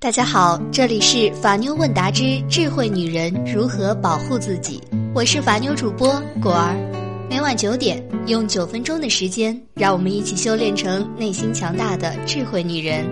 [0.00, 4.80] 大家好，这里是法妞问答之智慧女人如何保护自己，
[5.12, 6.76] 我是法妞主播果儿。
[7.28, 13.04] 每晚九点，用九分钟的时间，让我们一起修炼成内心强大的智慧女人。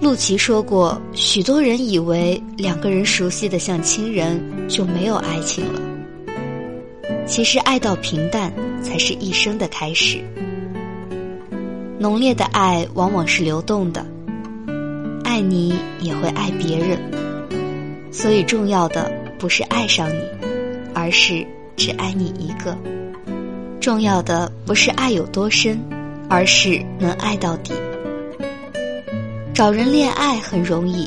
[0.00, 5.80] 陆琪说过，许多人以为两个人熟悉的像亲人，就没有爱情了。
[7.26, 8.52] 其实，爱到平淡，
[8.84, 10.22] 才是一生的开始。
[12.00, 14.02] 浓烈的爱往往是流动的，
[15.22, 16.98] 爱你也会爱别人，
[18.10, 20.22] 所以重要的不是爱上你，
[20.94, 22.74] 而是只爱你一个；
[23.82, 25.78] 重要的不是爱有多深，
[26.30, 27.74] 而是能爱到底。
[29.52, 31.06] 找人恋爱很容易，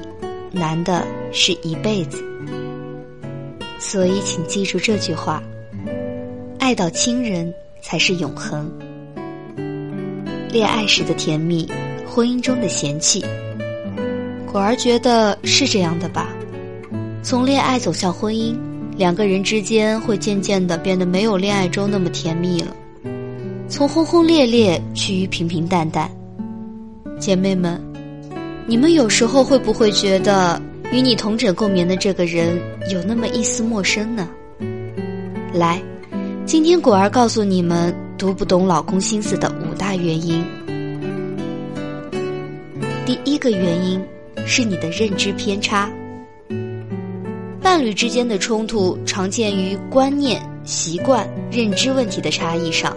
[0.52, 2.24] 难的是一辈子。
[3.80, 5.42] 所以，请记住这句话：
[6.60, 8.72] 爱到亲人才是永恒。
[10.54, 11.68] 恋爱时的甜蜜，
[12.06, 13.26] 婚姻中的嫌弃。
[14.46, 16.30] 果儿觉得是这样的吧？
[17.24, 18.56] 从恋爱走向婚姻，
[18.96, 22.68] 两个人之间会渐渐的变得没有恋爱中那么甜蜜了，
[23.68, 26.08] 从轰轰烈烈趋于平平淡淡。
[27.20, 27.82] 姐妹们，
[28.68, 30.62] 你们有时候会不会觉得
[30.92, 32.62] 与你同枕共眠的这个人
[32.92, 34.30] 有那么一丝陌生呢？
[35.52, 35.82] 来，
[36.46, 37.92] 今天果儿告诉你们。
[38.18, 40.46] 读不懂老公心思的五大原因。
[43.06, 44.02] 第一个原因
[44.46, 45.92] 是你的认知偏差。
[47.62, 52.96] 伴侣之间的冲突常见于观念、习惯、认知问题的差异上。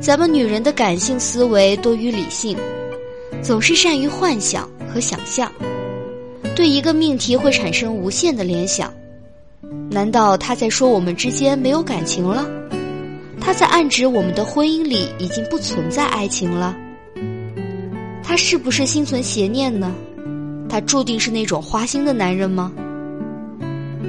[0.00, 2.56] 咱们女人的感性思维多于理性，
[3.42, 5.50] 总是善于幻想和想象，
[6.54, 8.92] 对一个命题会产生无限的联想。
[9.90, 12.46] 难道他在说我们之间没有感情了？
[13.40, 16.76] 他在暗指我们的婚姻里已经不存在爱情了。
[18.22, 19.94] 他是不是心存邪念呢？
[20.68, 22.72] 他注定是那种花心的男人吗？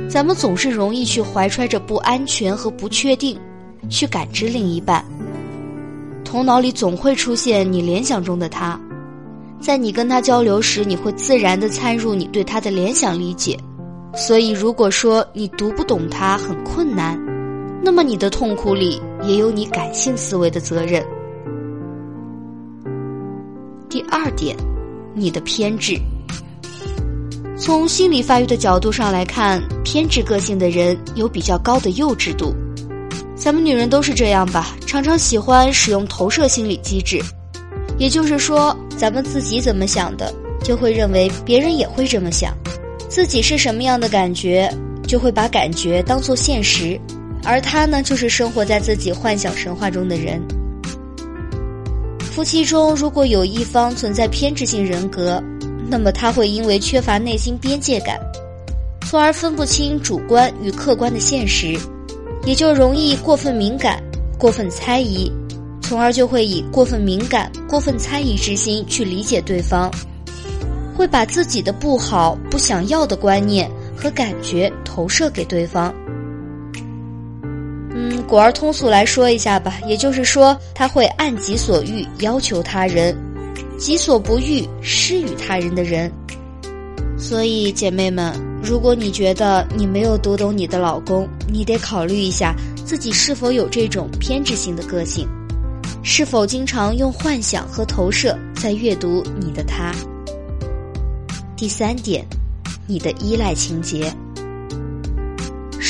[0.09, 3.37] 咱们总是容易去怀揣着不安全和不确定，
[3.89, 5.05] 去感知另一半。
[6.23, 8.79] 头脑里总会出现你联想中的他，
[9.61, 13.57] 在你跟他交流时，你会自然的参入你对他的联想理解。
[14.15, 17.19] 所以，如果说你读不懂他很困难，
[17.83, 18.99] 那么你的痛苦里。
[19.23, 21.03] 也有你感性思维的责任。
[23.89, 24.55] 第二点，
[25.13, 25.99] 你的偏执。
[27.57, 32.53] 从心理发育的角度上来看，偏执个性的人有比较高的幼稚度。
[33.35, 37.19] 咱们女人都是这样吧，常常喜欢使用投射心理机制，
[37.97, 40.33] 也就是说，咱们自己怎么想的，
[40.63, 42.51] 就会认为别人也会这么想；
[43.09, 44.71] 自己是什么样的感觉，
[45.07, 46.99] 就会把感觉当做现实。
[47.47, 50.41] 而他呢，就是生活在自己幻想神话中的人。
[52.19, 55.41] 夫妻中如果有一方存在偏执性人格，
[55.89, 58.19] 那么他会因为缺乏内心边界感，
[59.09, 61.79] 从而分不清主观与客观的现实，
[62.45, 64.03] 也就容易过分敏感、
[64.37, 65.31] 过分猜疑，
[65.81, 69.89] 从而就会以过分敏感、过分猜疑之心去理解对方，
[70.93, 75.95] 会把自己的不好、不想要的观念和感觉投射给对方。
[78.27, 83.15] 果儿通俗来说一下吧，也就是说，他会按己所欲要求他人，
[83.79, 86.11] 己所不欲施与他人的人。
[87.17, 92.53] 所以，姐妹们，如果你觉得你没有读懂你的老公，你得考虑一下
[92.85, 95.27] 自己是否有这种偏执性的个性，
[96.03, 99.91] 是否经常用幻想和投射在阅读你的他。
[101.55, 102.23] 第三点，
[102.85, 104.13] 你的依赖情节。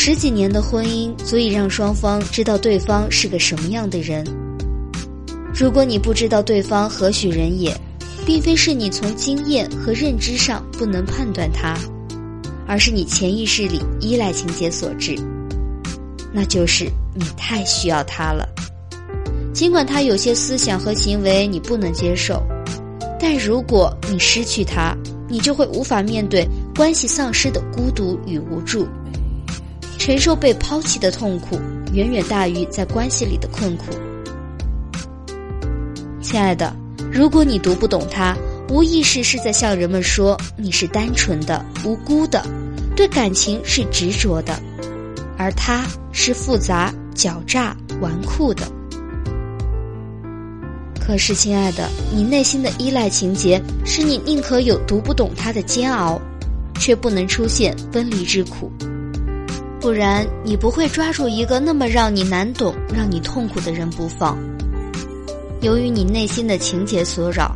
[0.10, 4.26] 十几年的婚姻足以让双方知道对方是个什么样的人。
[5.54, 7.78] 如果你不知道对方何许人也，
[8.26, 11.78] 并非是你从经验和认知上不能判断他，
[12.66, 15.14] 而是你潜意识里依赖情节所致。
[16.32, 18.48] 那就是你太需要他了。
[19.54, 22.42] 尽管他有些思想和行为你不能接受，
[23.20, 24.96] 但如果你失去他，
[25.28, 28.88] 你就会无法面对关系丧失的孤独与无助。
[29.98, 31.60] 承受被抛弃的痛苦，
[31.94, 33.86] 远远大于在关系里的困苦。
[36.22, 36.76] 亲爱的，
[37.12, 38.36] 如果你读不懂他，
[38.70, 42.46] 无意识是在向人们说你是单纯的、无辜的，
[42.96, 44.60] 对感情是执着的，
[45.38, 48.64] 而他是复杂、狡诈、纨绔的。
[51.00, 56.20] 可是，亲爱的，你内心的依赖情节，使你宁可有读不懂他的煎熬，
[56.78, 58.70] 却不能出现分离之苦。
[59.88, 64.38] 不然，你不会抓住一个那么让你难懂、让你痛苦的人不放。
[65.62, 67.56] 由于你内心的情节所扰，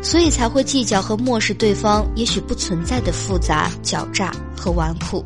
[0.00, 5.22] 所以才会计较和漠视对方也许不存在的复杂、狡诈和纨绔。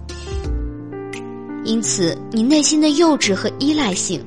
[1.65, 4.21] 因此，你内心的幼稚和依赖性，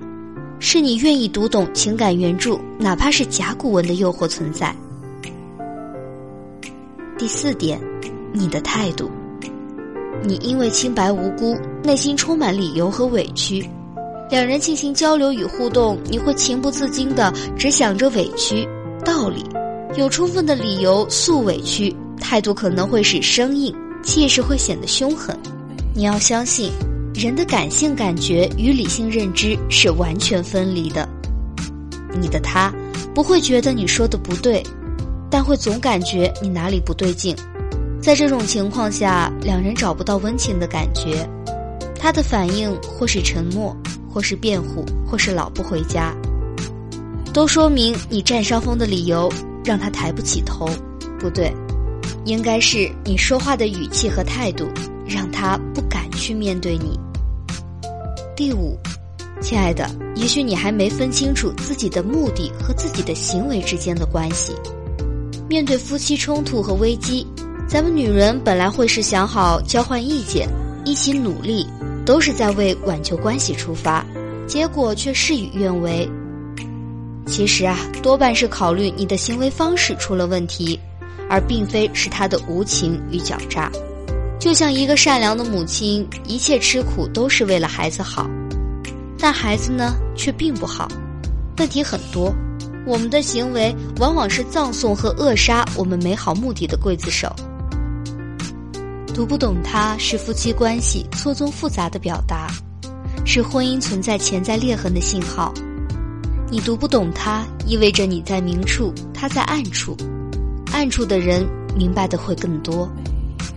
[0.59, 4.73] 是你愿意读懂情感原著，哪怕是甲骨文的诱惑存在。
[7.17, 7.81] 第四点，
[8.31, 9.11] 你的态度。
[10.23, 13.67] 你因为清白无辜，内心充满理由和委屈。
[14.29, 18.67] 两人进行交流与互动，你会情不自禁的只想着委屈、
[19.03, 19.45] 道理，
[19.95, 25.37] 有充分的理由诉委屈，态度可能会使生硬，气势会显得凶狠。
[25.93, 26.71] 你要相信。
[27.15, 31.07] 人的感性感觉与理性认知是完全分离的。
[32.19, 32.73] 你的他
[33.13, 34.63] 不会觉得你说的不对，
[35.29, 37.35] 但会总感觉你哪里不对劲。
[38.03, 41.25] 在这种情况下，两人找不到温情的感觉。
[41.97, 43.73] 他的反应或是沉默，
[44.11, 46.13] 或是辩护，或是老不回家，
[47.33, 49.31] 都说明你占上风的理由
[49.63, 50.67] 让他抬不起头。
[51.17, 51.50] 不对，
[52.25, 54.67] 应该是你说话的语气和态度
[55.07, 57.00] 让他不敢去面对你。
[58.35, 58.77] 第五，
[59.39, 64.53] 亲爱的，也许你还没分清楚自己的目的和自己的行为之间的关系。
[65.47, 67.25] 面对夫妻冲突和危机，
[67.73, 70.47] 咱们女人本来会是想好交换意见，
[70.85, 71.67] 一起努力，
[72.05, 74.05] 都是在为挽救关系出发，
[74.45, 76.07] 结果却事与愿违。
[77.25, 80.79] 其实啊，多半是考虑你的行为方式出了问题，
[81.27, 83.71] 而并非是他的无情与狡诈。
[84.39, 88.29] 就像一个善良的母亲，一切吃苦都是为了孩子好，
[89.17, 90.87] 但孩子呢却并不好，
[91.57, 92.31] 问题很多。
[92.85, 97.35] 我们的行为往往是葬送和扼杀我们美好目的的刽子手。
[99.13, 102.48] 读不懂他是夫妻关系错综复杂的表达，
[103.24, 105.54] 是婚姻存在潜在裂痕的信号。
[106.50, 109.95] 你读不懂他，意味着你在明处，他在暗处，
[110.71, 112.89] 暗处的人明白的会更多。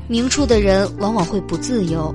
[0.07, 2.15] 明处的人往往会不自由，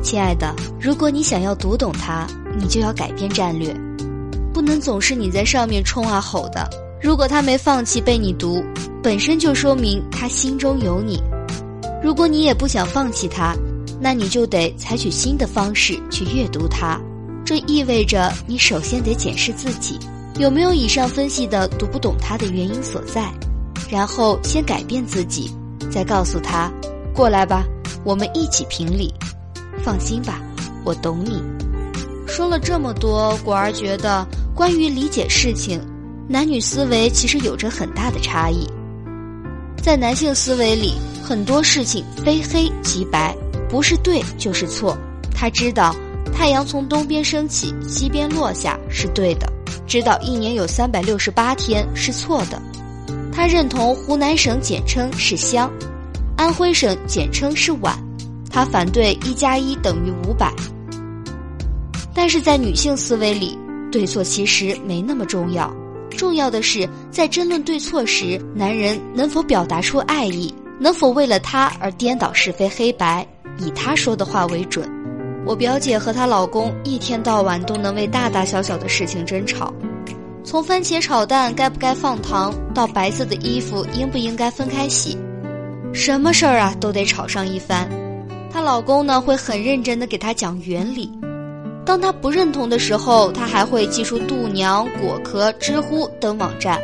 [0.00, 2.24] 亲爱的，如果你想要读懂他，
[2.56, 3.76] 你就要改变战略，
[4.54, 6.70] 不能总是你在上面冲啊吼的。
[7.02, 8.64] 如果他没放弃被你读，
[9.02, 11.20] 本身就说明他心中有你。
[12.02, 13.54] 如果你也不想放弃他，
[14.00, 17.00] 那你就得采取新的方式去阅读他。
[17.44, 19.98] 这意味着你首先得检视自己
[20.38, 23.32] 有没有以上分析的读不懂他的原因所在，
[23.90, 25.50] 然后先改变自己。
[25.90, 26.72] 再告诉他，
[27.14, 27.64] 过来吧，
[28.04, 29.12] 我们一起评理。
[29.84, 30.40] 放心吧，
[30.84, 31.42] 我懂你。
[32.26, 35.80] 说了这么多，果儿觉得关于理解事情，
[36.28, 38.66] 男女思维其实有着很大的差异。
[39.82, 40.94] 在男性思维里，
[41.24, 43.36] 很多事情非黑即白，
[43.68, 44.96] 不是对就是错。
[45.34, 45.92] 他知道
[46.32, 49.46] 太阳从东边升起，西边落下是对的；
[49.84, 52.62] 知道一年有三百六十八天是错的。
[53.32, 55.68] 他认同湖南省简称是湘，
[56.36, 57.98] 安徽省简称是皖，
[58.48, 60.54] 他反对一加一等于五百。
[62.14, 63.58] 但是在女性思维里，
[63.90, 65.74] 对错其实没那么重要，
[66.12, 73.26] 重要的是在争论对错时，男人能否表达出爱意，能否为了她而颠倒是非黑白，
[73.58, 74.88] 以他说的话为准。
[75.44, 79.72] 我表姐和她老公一天到晚都能为大大小小的事情争吵。
[80.44, 85.16] 从番茄炒蛋该不该放糖，到白色的衣服应不应该分开洗，
[85.92, 87.88] 什么事儿啊都得吵上一番。
[88.52, 91.10] 她老公呢会很认真的给她讲原理，
[91.84, 96.80] 当他不认同的时候，他还会寄出度娘、果壳、知乎等网站，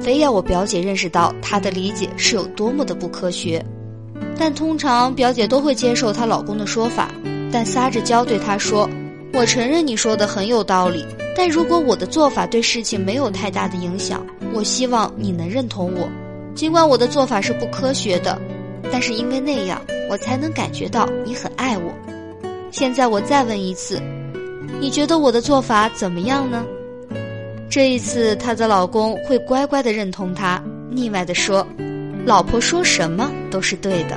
[0.00, 3.64] 非要我表姐认识到她的理解是有多么的不科学。
[4.38, 7.10] 但通常表姐都会接受她老公的说法，
[7.52, 8.88] 但撒着娇对他说
[9.34, 11.04] ：“我承认你说的很有道理。”
[11.36, 16.08] 但如果我的做法对事情没有太大的影响，我希望你能认同我。
[16.54, 18.40] 尽管我的做法是不科学的，
[18.90, 21.92] 但是因为那样，我才能感觉到你很爱我。
[22.70, 24.02] 现在我再问一次，
[24.80, 26.64] 你觉得我的做法怎么样呢？
[27.70, 31.66] 这一次，她的老公会乖乖的认同她，腻歪的说
[32.24, 34.16] ：“老婆说什么都是对的。”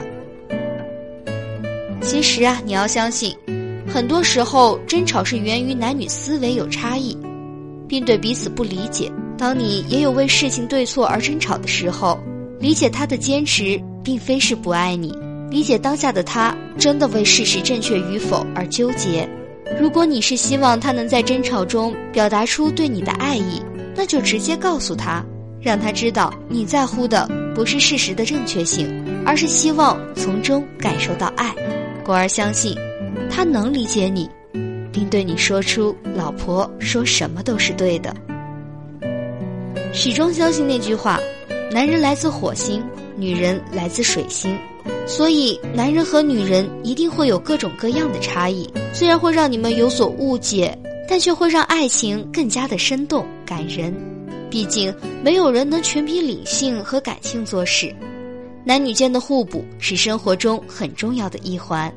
[2.02, 3.36] 其实啊，你要相信。
[3.88, 7.18] 很多时候，争吵是源于男女思维有差异，
[7.88, 9.12] 并对彼此不理解。
[9.38, 12.18] 当你也有为事情对错而争吵的时候，
[12.60, 15.14] 理解他的坚持，并非是不爱你。
[15.50, 19.28] 理解当下的他真的为事实正确与否而纠结。
[19.80, 23.62] 如果你是希望他能在争吵中表达出对你的爱意，
[23.96, 25.24] 那就直接告诉他，
[25.62, 28.88] 让他知道你在乎的不是事实的正确性，
[29.26, 31.54] 而是希望从中感受到爱。
[32.04, 32.76] 果儿相信。
[33.30, 34.30] 他能理解你，
[34.92, 38.14] 并对你说出“老婆说什么都是对的”。
[39.94, 41.18] 始终相信那句话：
[41.72, 42.84] 男人来自火星，
[43.16, 44.58] 女人来自水星，
[45.12, 48.68] 所以男人和女人一定会有各种各样的差异。
[48.94, 50.76] 虽然会让你们有所误解，
[51.06, 53.94] 但却会让爱情更加的生动感人。
[54.50, 57.94] 毕竟没有人能全凭理性和感性做事，
[58.64, 61.94] 男女间的互补是生活中很重要的一环。